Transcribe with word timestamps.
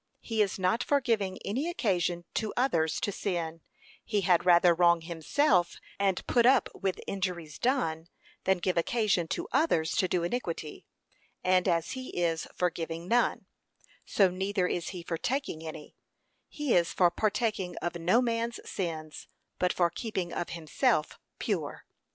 He 0.21 0.41
is 0.41 0.57
not 0.57 0.81
for 0.83 0.99
giving 0.99 1.37
any 1.45 1.69
occasion 1.69 2.25
to 2.33 2.51
others 2.57 2.99
to 3.01 3.11
sin; 3.11 3.61
he 4.03 4.21
had 4.21 4.47
rather 4.47 4.73
wrong 4.73 5.01
himself 5.01 5.75
and 5.99 6.25
put 6.25 6.47
up 6.47 6.69
with 6.73 6.99
injuries 7.05 7.59
done, 7.59 8.07
than 8.45 8.57
give 8.57 8.77
occasion 8.77 9.27
to 9.27 9.47
others 9.51 9.91
to 9.97 10.07
do 10.07 10.23
iniquity; 10.23 10.87
and 11.43 11.67
as 11.67 11.91
he 11.91 12.09
is 12.19 12.47
for 12.55 12.71
giving 12.71 13.07
none, 13.07 13.45
so 14.03 14.27
neither 14.27 14.65
is 14.65 14.89
he 14.89 15.03
for 15.03 15.19
taking 15.19 15.63
any: 15.63 15.95
he 16.49 16.73
is 16.73 16.91
for 16.91 17.11
partaking 17.11 17.75
of 17.77 17.93
no 17.93 18.23
man's 18.23 18.59
sins, 18.67 19.27
but 19.59 19.71
for 19.71 19.91
keeping 19.91 20.33
of 20.33 20.49
himself 20.49 21.19
pure. 21.37 21.85